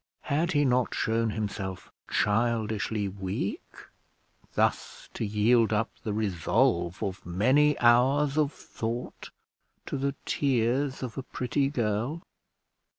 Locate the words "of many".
7.03-7.77